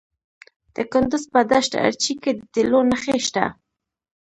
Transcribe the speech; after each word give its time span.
د 0.75 0.77
کندز 0.91 1.23
په 1.33 1.39
دشت 1.51 1.71
ارچي 1.85 2.13
کې 2.21 2.31
د 2.35 2.39
تیلو 2.53 2.79
نښې 2.89 3.17
شته. 3.25 3.45